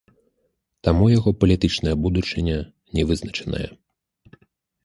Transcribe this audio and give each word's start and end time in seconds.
Таму 0.87 1.09
яго 1.17 1.33
палітычная 1.43 1.93
будучыня 2.05 2.57
не 3.01 3.07
вызначаная. 3.11 3.69